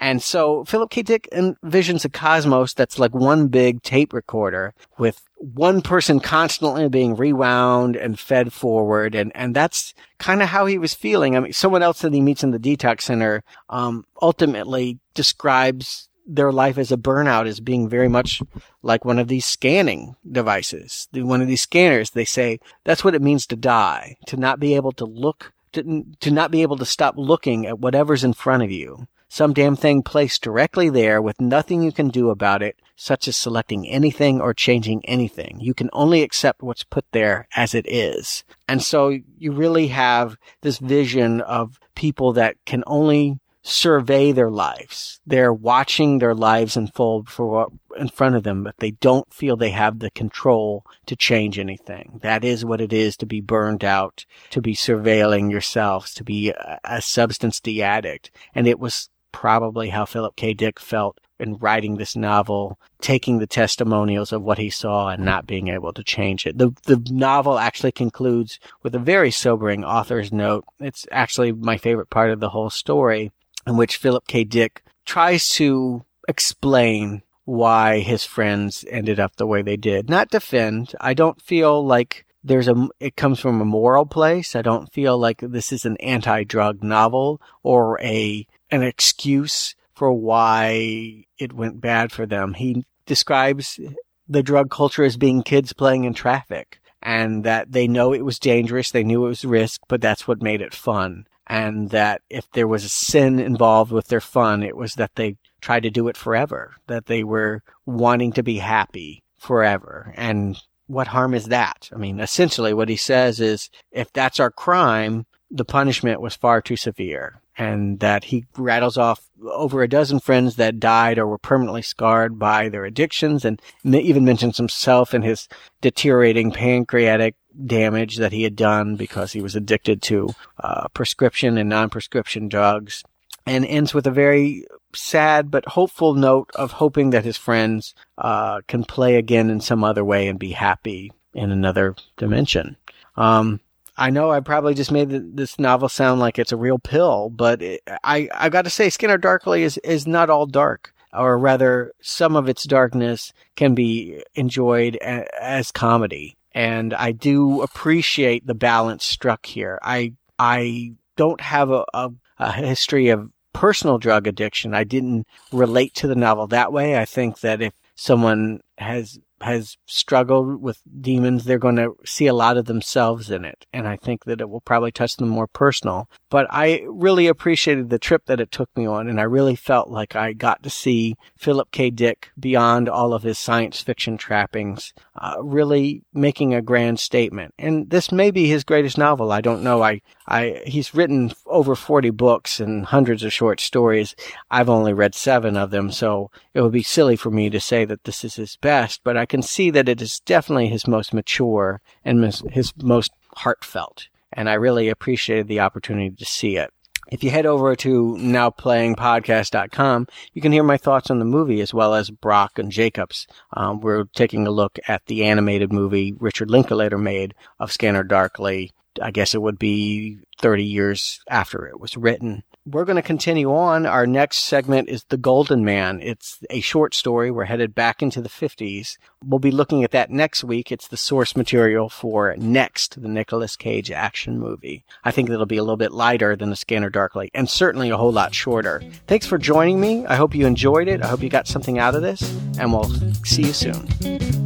And 0.00 0.20
so 0.20 0.64
Philip 0.64 0.90
K. 0.90 1.02
Dick 1.02 1.28
envisions 1.32 2.04
a 2.04 2.08
cosmos 2.08 2.74
that's 2.74 2.98
like 2.98 3.14
one 3.14 3.46
big 3.46 3.82
tape 3.82 4.12
recorder 4.12 4.74
with 4.98 5.25
one 5.36 5.82
person 5.82 6.18
constantly 6.18 6.88
being 6.88 7.14
rewound 7.14 7.94
and 7.94 8.18
fed 8.18 8.52
forward. 8.52 9.14
And, 9.14 9.32
and 9.34 9.54
that's 9.54 9.94
kind 10.18 10.42
of 10.42 10.48
how 10.48 10.66
he 10.66 10.78
was 10.78 10.94
feeling. 10.94 11.36
I 11.36 11.40
mean, 11.40 11.52
someone 11.52 11.82
else 11.82 12.00
that 12.00 12.14
he 12.14 12.20
meets 12.20 12.42
in 12.42 12.50
the 12.50 12.58
detox 12.58 13.02
center, 13.02 13.44
um, 13.68 14.04
ultimately 14.20 14.98
describes 15.14 16.08
their 16.26 16.50
life 16.50 16.76
as 16.76 16.90
a 16.90 16.96
burnout 16.96 17.46
as 17.46 17.60
being 17.60 17.88
very 17.88 18.08
much 18.08 18.42
like 18.82 19.04
one 19.04 19.18
of 19.18 19.28
these 19.28 19.44
scanning 19.44 20.16
devices, 20.30 21.08
one 21.12 21.40
of 21.40 21.48
these 21.48 21.60
scanners. 21.60 22.10
They 22.10 22.24
say 22.24 22.58
that's 22.84 23.04
what 23.04 23.14
it 23.14 23.22
means 23.22 23.46
to 23.46 23.56
die, 23.56 24.16
to 24.26 24.36
not 24.36 24.58
be 24.58 24.74
able 24.74 24.92
to 24.92 25.04
look, 25.04 25.52
to, 25.72 26.04
to 26.20 26.30
not 26.30 26.50
be 26.50 26.62
able 26.62 26.78
to 26.78 26.84
stop 26.84 27.14
looking 27.16 27.66
at 27.66 27.78
whatever's 27.78 28.24
in 28.24 28.32
front 28.32 28.64
of 28.64 28.70
you. 28.72 29.06
Some 29.28 29.52
damn 29.52 29.76
thing 29.76 30.02
placed 30.02 30.42
directly 30.42 30.88
there 30.88 31.20
with 31.20 31.40
nothing 31.40 31.82
you 31.82 31.92
can 31.92 32.08
do 32.08 32.30
about 32.30 32.62
it, 32.62 32.76
such 32.96 33.28
as 33.28 33.36
selecting 33.36 33.86
anything 33.86 34.40
or 34.40 34.54
changing 34.54 35.04
anything. 35.04 35.58
You 35.60 35.74
can 35.74 35.90
only 35.92 36.22
accept 36.22 36.62
what's 36.62 36.82
put 36.82 37.04
there 37.12 37.46
as 37.54 37.74
it 37.74 37.86
is. 37.86 38.44
And 38.66 38.82
so 38.82 39.16
you 39.38 39.52
really 39.52 39.88
have 39.88 40.36
this 40.62 40.78
vision 40.78 41.42
of 41.42 41.78
people 41.94 42.32
that 42.32 42.56
can 42.64 42.82
only 42.86 43.38
survey 43.62 44.30
their 44.30 44.50
lives. 44.50 45.20
They're 45.26 45.52
watching 45.52 46.18
their 46.18 46.34
lives 46.34 46.76
unfold 46.76 47.28
for 47.28 47.68
in 47.98 48.08
front 48.08 48.36
of 48.36 48.44
them, 48.44 48.62
but 48.62 48.76
they 48.78 48.92
don't 48.92 49.32
feel 49.32 49.56
they 49.56 49.70
have 49.70 49.98
the 49.98 50.10
control 50.10 50.84
to 51.06 51.16
change 51.16 51.58
anything. 51.58 52.20
That 52.22 52.44
is 52.44 52.64
what 52.64 52.80
it 52.80 52.92
is 52.92 53.16
to 53.18 53.26
be 53.26 53.40
burned 53.40 53.84
out, 53.84 54.24
to 54.50 54.60
be 54.60 54.74
surveilling 54.74 55.50
yourselves, 55.50 56.14
to 56.14 56.24
be 56.24 56.50
a, 56.50 56.78
a 56.84 57.02
substance 57.02 57.58
D 57.60 57.82
addict. 57.82 58.30
And 58.54 58.68
it 58.68 58.78
was 58.78 59.10
probably 59.32 59.88
how 59.88 60.04
Philip 60.04 60.36
K. 60.36 60.54
Dick 60.54 60.78
felt 60.78 61.18
in 61.38 61.56
writing 61.58 61.96
this 61.96 62.16
novel, 62.16 62.78
taking 63.00 63.38
the 63.38 63.46
testimonials 63.46 64.32
of 64.32 64.42
what 64.42 64.58
he 64.58 64.70
saw 64.70 65.08
and 65.08 65.24
not 65.24 65.46
being 65.46 65.68
able 65.68 65.92
to 65.92 66.02
change 66.02 66.46
it. 66.46 66.58
The 66.58 66.74
the 66.84 67.02
novel 67.10 67.58
actually 67.58 67.92
concludes 67.92 68.58
with 68.82 68.94
a 68.94 69.00
very 69.00 69.30
sobering 69.30 69.84
author's 69.84 70.32
note. 70.32 70.64
It's 70.80 71.06
actually 71.10 71.52
my 71.52 71.76
favorite 71.76 72.10
part 72.10 72.30
of 72.30 72.40
the 72.40 72.50
whole 72.50 72.70
story 72.70 73.32
in 73.66 73.76
which 73.76 73.96
Philip 73.96 74.26
K. 74.26 74.44
Dick 74.44 74.82
tries 75.04 75.48
to 75.50 76.04
explain 76.28 77.22
why 77.44 78.00
his 78.00 78.24
friends 78.24 78.84
ended 78.90 79.20
up 79.20 79.36
the 79.36 79.46
way 79.46 79.62
they 79.62 79.76
did. 79.76 80.10
Not 80.10 80.30
defend. 80.30 80.94
I 81.00 81.14
don't 81.14 81.40
feel 81.40 81.84
like 81.84 82.26
there's 82.42 82.68
a, 82.68 82.88
it 83.00 83.16
comes 83.16 83.40
from 83.40 83.60
a 83.60 83.64
moral 83.64 84.06
place. 84.06 84.54
I 84.54 84.62
don't 84.62 84.92
feel 84.92 85.18
like 85.18 85.40
this 85.40 85.72
is 85.72 85.84
an 85.84 85.96
anti-drug 85.98 86.82
novel 86.82 87.40
or 87.62 88.00
a, 88.00 88.46
an 88.70 88.82
excuse 88.82 89.74
for 89.96 90.12
why 90.12 91.24
it 91.38 91.52
went 91.52 91.80
bad 91.80 92.12
for 92.12 92.26
them. 92.26 92.54
He 92.54 92.84
describes 93.06 93.80
the 94.28 94.42
drug 94.42 94.70
culture 94.70 95.04
as 95.04 95.16
being 95.16 95.42
kids 95.42 95.72
playing 95.72 96.04
in 96.04 96.14
traffic 96.14 96.80
and 97.02 97.42
that 97.44 97.72
they 97.72 97.88
know 97.88 98.12
it 98.12 98.24
was 98.24 98.38
dangerous. 98.38 98.90
They 98.90 99.04
knew 99.04 99.24
it 99.24 99.28
was 99.28 99.44
risk, 99.44 99.80
but 99.88 100.00
that's 100.00 100.28
what 100.28 100.42
made 100.42 100.60
it 100.60 100.74
fun 100.74 101.26
and 101.46 101.90
that 101.90 102.22
if 102.28 102.50
there 102.52 102.66
was 102.66 102.84
a 102.84 102.88
sin 102.88 103.38
involved 103.38 103.92
with 103.92 104.08
their 104.08 104.20
fun, 104.20 104.62
it 104.62 104.76
was 104.76 104.94
that 104.94 105.14
they 105.14 105.36
tried 105.60 105.84
to 105.84 105.90
do 105.90 106.08
it 106.08 106.16
forever, 106.16 106.74
that 106.88 107.06
they 107.06 107.22
were 107.22 107.62
wanting 107.84 108.32
to 108.32 108.42
be 108.42 108.58
happy 108.58 109.22
forever. 109.38 110.12
And 110.16 110.60
what 110.88 111.08
harm 111.08 111.34
is 111.34 111.46
that? 111.46 111.88
I 111.92 111.98
mean, 111.98 112.20
essentially 112.20 112.74
what 112.74 112.88
he 112.88 112.96
says 112.96 113.40
is 113.40 113.70
if 113.92 114.12
that's 114.12 114.40
our 114.40 114.50
crime, 114.50 115.26
the 115.50 115.64
punishment 115.64 116.20
was 116.20 116.34
far 116.34 116.60
too 116.60 116.76
severe 116.76 117.40
and 117.58 118.00
that 118.00 118.24
he 118.24 118.44
rattles 118.56 118.98
off 118.98 119.28
over 119.42 119.82
a 119.82 119.88
dozen 119.88 120.20
friends 120.20 120.56
that 120.56 120.80
died 120.80 121.18
or 121.18 121.26
were 121.26 121.38
permanently 121.38 121.82
scarred 121.82 122.38
by 122.38 122.68
their 122.68 122.84
addictions 122.84 123.44
and 123.44 123.60
even 123.84 124.24
mentions 124.24 124.56
himself 124.56 125.14
and 125.14 125.24
his 125.24 125.48
deteriorating 125.80 126.50
pancreatic 126.50 127.34
damage 127.64 128.16
that 128.16 128.32
he 128.32 128.42
had 128.42 128.56
done 128.56 128.96
because 128.96 129.32
he 129.32 129.40
was 129.40 129.56
addicted 129.56 130.02
to 130.02 130.28
uh, 130.60 130.88
prescription 130.88 131.56
and 131.56 131.68
non-prescription 131.68 132.48
drugs 132.48 133.02
and 133.46 133.64
ends 133.64 133.94
with 133.94 134.06
a 134.06 134.10
very 134.10 134.66
sad 134.94 135.50
but 135.50 135.66
hopeful 135.66 136.14
note 136.14 136.50
of 136.54 136.72
hoping 136.72 137.10
that 137.10 137.24
his 137.24 137.36
friends 137.36 137.94
uh, 138.18 138.60
can 138.66 138.84
play 138.84 139.16
again 139.16 139.48
in 139.48 139.60
some 139.60 139.84
other 139.84 140.04
way 140.04 140.26
and 140.28 140.38
be 140.38 140.50
happy 140.50 141.12
in 141.32 141.50
another 141.50 141.94
dimension. 142.16 142.76
Um, 143.16 143.60
I 143.96 144.10
know 144.10 144.30
I 144.30 144.40
probably 144.40 144.74
just 144.74 144.92
made 144.92 145.36
this 145.36 145.58
novel 145.58 145.88
sound 145.88 146.20
like 146.20 146.38
it's 146.38 146.52
a 146.52 146.56
real 146.56 146.78
pill, 146.78 147.30
but 147.30 147.62
it, 147.62 147.82
I 148.04 148.28
I 148.34 148.48
got 148.48 148.62
to 148.62 148.70
say, 148.70 148.90
Scanner 148.90 149.18
Darkly 149.18 149.62
is 149.62 149.78
is 149.78 150.06
not 150.06 150.30
all 150.30 150.46
dark, 150.46 150.92
or 151.12 151.38
rather, 151.38 151.92
some 152.00 152.36
of 152.36 152.48
its 152.48 152.64
darkness 152.64 153.32
can 153.54 153.74
be 153.74 154.22
enjoyed 154.34 154.96
a, 154.96 155.26
as 155.42 155.72
comedy, 155.72 156.36
and 156.52 156.92
I 156.94 157.12
do 157.12 157.62
appreciate 157.62 158.46
the 158.46 158.54
balance 158.54 159.04
struck 159.04 159.46
here. 159.46 159.78
I 159.82 160.12
I 160.38 160.92
don't 161.16 161.40
have 161.40 161.70
a, 161.70 161.84
a, 161.94 162.12
a 162.38 162.52
history 162.52 163.08
of 163.08 163.30
personal 163.54 163.96
drug 163.96 164.26
addiction. 164.26 164.74
I 164.74 164.84
didn't 164.84 165.26
relate 165.50 165.94
to 165.94 166.06
the 166.06 166.14
novel 166.14 166.46
that 166.48 166.72
way. 166.72 166.98
I 166.98 167.06
think 167.06 167.40
that 167.40 167.62
if 167.62 167.72
someone 167.94 168.60
has 168.76 169.18
has 169.40 169.76
struggled 169.86 170.62
with 170.62 170.80
demons, 171.00 171.44
they're 171.44 171.58
going 171.58 171.76
to 171.76 171.96
see 172.04 172.26
a 172.26 172.34
lot 172.34 172.56
of 172.56 172.64
themselves 172.64 173.30
in 173.30 173.44
it. 173.44 173.66
And 173.72 173.86
I 173.86 173.96
think 173.96 174.24
that 174.24 174.40
it 174.40 174.48
will 174.48 174.60
probably 174.60 174.92
touch 174.92 175.16
them 175.16 175.28
more 175.28 175.46
personal. 175.46 176.08
But 176.30 176.46
I 176.50 176.84
really 176.88 177.26
appreciated 177.26 177.90
the 177.90 177.98
trip 177.98 178.26
that 178.26 178.40
it 178.40 178.50
took 178.50 178.74
me 178.76 178.86
on. 178.86 179.08
And 179.08 179.20
I 179.20 179.24
really 179.24 179.54
felt 179.54 179.88
like 179.88 180.16
I 180.16 180.32
got 180.32 180.62
to 180.62 180.70
see 180.70 181.16
Philip 181.36 181.70
K. 181.70 181.90
Dick 181.90 182.30
beyond 182.38 182.88
all 182.88 183.12
of 183.12 183.22
his 183.22 183.38
science 183.38 183.80
fiction 183.80 184.16
trappings, 184.16 184.94
uh, 185.16 185.36
really 185.42 186.02
making 186.12 186.54
a 186.54 186.62
grand 186.62 186.98
statement. 186.98 187.54
And 187.58 187.90
this 187.90 188.10
may 188.10 188.30
be 188.30 188.48
his 188.48 188.64
greatest 188.64 188.98
novel. 188.98 189.32
I 189.32 189.40
don't 189.40 189.62
know. 189.62 189.82
I, 189.82 190.00
I, 190.26 190.62
he's 190.66 190.94
written 190.94 191.32
over 191.46 191.74
40 191.74 192.10
books 192.10 192.58
and 192.58 192.86
hundreds 192.86 193.22
of 193.22 193.32
short 193.32 193.60
stories. 193.60 194.16
I've 194.50 194.68
only 194.68 194.92
read 194.92 195.14
seven 195.14 195.56
of 195.56 195.70
them. 195.70 195.92
So 195.92 196.30
it 196.54 196.62
would 196.62 196.72
be 196.72 196.82
silly 196.82 197.16
for 197.16 197.30
me 197.30 197.50
to 197.50 197.60
say 197.60 197.84
that 197.84 198.04
this 198.04 198.24
is 198.24 198.36
his 198.36 198.56
best, 198.56 199.02
but 199.04 199.16
I 199.16 199.26
can 199.36 199.42
see 199.42 199.68
that 199.68 199.86
it 199.86 200.00
is 200.00 200.20
definitely 200.20 200.68
his 200.68 200.86
most 200.86 201.12
mature 201.12 201.82
and 202.02 202.24
his 202.52 202.72
most 202.82 203.12
heartfelt. 203.34 204.08
and 204.32 204.48
I 204.48 204.54
really 204.54 204.88
appreciated 204.88 205.46
the 205.46 205.60
opportunity 205.60 206.10
to 206.10 206.24
see 206.24 206.56
it. 206.56 206.70
If 207.12 207.22
you 207.22 207.30
head 207.30 207.44
over 207.44 207.76
to 207.76 208.16
nowplayingpodcast.com, 208.18 210.06
you 210.32 210.40
can 210.40 210.52
hear 210.52 210.62
my 210.62 210.78
thoughts 210.78 211.10
on 211.10 211.18
the 211.18 211.26
movie 211.26 211.60
as 211.60 211.74
well 211.74 211.94
as 211.94 212.10
Brock 212.10 212.58
and 212.58 212.72
Jacobs. 212.72 213.26
Um, 213.52 213.80
we're 213.80 214.04
taking 214.14 214.46
a 214.46 214.50
look 214.50 214.78
at 214.88 215.04
the 215.04 215.24
animated 215.24 215.70
movie 215.70 216.14
Richard 216.18 216.50
Linklater 216.50 216.96
made 216.96 217.34
of 217.60 217.70
Scanner 217.70 218.04
Darkly. 218.04 218.72
I 219.02 219.10
guess 219.10 219.34
it 219.34 219.42
would 219.42 219.58
be 219.58 220.18
30 220.40 220.64
years 220.64 221.20
after 221.28 221.66
it 221.66 221.80
was 221.80 221.96
written 221.96 222.42
we're 222.66 222.84
going 222.84 222.96
to 222.96 223.02
continue 223.02 223.54
on. 223.54 223.86
Our 223.86 224.06
next 224.06 224.38
segment 224.38 224.88
is 224.88 225.04
The 225.04 225.16
Golden 225.16 225.64
Man. 225.64 226.00
It's 226.02 226.40
a 226.50 226.60
short 226.60 226.94
story. 226.94 227.30
We're 227.30 227.44
headed 227.44 227.74
back 227.74 228.02
into 228.02 228.20
the 228.20 228.28
50s. 228.28 228.98
We'll 229.24 229.38
be 229.38 229.52
looking 229.52 229.84
at 229.84 229.92
that 229.92 230.10
next 230.10 230.42
week. 230.42 230.72
It's 230.72 230.88
the 230.88 230.96
source 230.96 231.36
material 231.36 231.88
for 231.88 232.34
Next, 232.36 233.00
the 233.00 233.08
Nicolas 233.08 233.56
Cage 233.56 233.90
action 233.90 234.40
movie. 234.40 234.84
I 235.04 235.12
think 235.12 235.30
it'll 235.30 235.46
be 235.46 235.58
a 235.58 235.62
little 235.62 235.76
bit 235.76 235.92
lighter 235.92 236.34
than 236.34 236.50
The 236.50 236.56
Scanner 236.56 236.90
Darkly 236.90 237.30
and 237.32 237.48
certainly 237.48 237.90
a 237.90 237.96
whole 237.96 238.12
lot 238.12 238.34
shorter. 238.34 238.82
Thanks 239.06 239.26
for 239.26 239.38
joining 239.38 239.80
me. 239.80 240.04
I 240.06 240.16
hope 240.16 240.34
you 240.34 240.46
enjoyed 240.46 240.88
it. 240.88 241.02
I 241.02 241.06
hope 241.06 241.22
you 241.22 241.28
got 241.28 241.46
something 241.46 241.78
out 241.78 241.94
of 241.94 242.02
this 242.02 242.22
and 242.58 242.72
we'll 242.72 242.90
see 243.24 243.42
you 243.42 243.52
soon. 243.52 244.45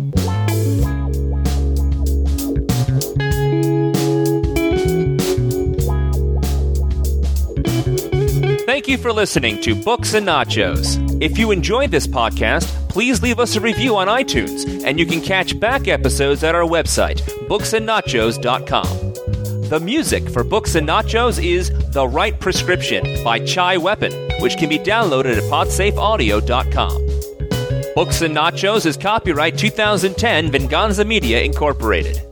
Thank 8.81 8.89
you 8.89 8.97
for 8.97 9.13
listening 9.13 9.61
to 9.61 9.75
Books 9.75 10.15
and 10.15 10.27
Nachos. 10.27 10.97
If 11.23 11.37
you 11.37 11.51
enjoyed 11.51 11.91
this 11.91 12.07
podcast, 12.07 12.65
please 12.89 13.21
leave 13.21 13.39
us 13.39 13.55
a 13.55 13.61
review 13.61 13.95
on 13.95 14.09
iTunes, 14.09 14.87
and 14.87 14.99
you 14.99 15.05
can 15.05 15.21
catch 15.21 15.61
back 15.61 15.87
episodes 15.87 16.43
at 16.43 16.55
our 16.55 16.63
website, 16.63 17.21
booksandnachos.com. 17.47 19.69
The 19.69 19.81
music 19.81 20.31
for 20.31 20.43
Books 20.43 20.77
and 20.77 20.89
Nachos 20.89 21.45
is 21.45 21.69
The 21.93 22.09
Right 22.09 22.41
Prescription 22.41 23.23
by 23.23 23.41
Chai 23.41 23.77
Weapon, 23.77 24.15
which 24.41 24.57
can 24.57 24.71
be 24.71 24.79
downloaded 24.79 25.37
at 25.37 25.43
podsafeaudio.com. 25.43 27.95
Books 27.95 28.23
and 28.23 28.35
Nachos 28.35 28.87
is 28.87 28.97
copyright 28.97 29.59
2010 29.59 30.51
Venganza 30.51 31.05
Media 31.05 31.43
Incorporated. 31.43 32.30